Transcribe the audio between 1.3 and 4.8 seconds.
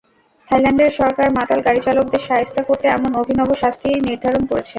মাতাল গাড়িচালকদের শায়েস্তা করতে এমন অভিনব শাস্তিই নির্ধারণ করেছে।